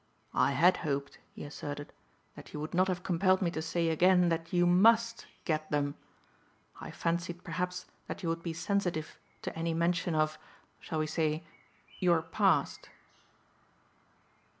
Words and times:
"I 0.33 0.53
had 0.53 0.77
hoped," 0.77 1.19
he 1.35 1.43
asserted, 1.43 1.93
"that 2.35 2.53
you 2.53 2.59
would 2.59 2.73
not 2.73 2.87
have 2.87 3.03
compelled 3.03 3.39
me 3.39 3.51
to 3.51 3.61
say 3.61 3.89
again 3.89 4.29
that 4.29 4.51
you 4.51 4.65
must 4.65 5.27
get 5.45 5.69
them. 5.69 5.93
I 6.79 6.89
fancied 6.89 7.43
perhaps 7.43 7.85
that 8.07 8.23
you 8.23 8.29
would 8.29 8.41
be 8.41 8.51
sensitive 8.51 9.19
to 9.43 9.55
any 9.55 9.75
mention 9.75 10.15
of, 10.15 10.39
shall 10.79 10.97
we 10.97 11.05
say, 11.05 11.43
your 11.99 12.23
past?" 12.23 12.89